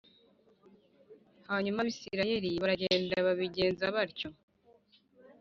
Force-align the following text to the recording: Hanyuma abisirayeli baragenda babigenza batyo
Hanyuma 1.49 1.77
abisirayeli 1.81 2.49
baragenda 2.61 3.15
babigenza 3.27 3.85
batyo 3.95 4.29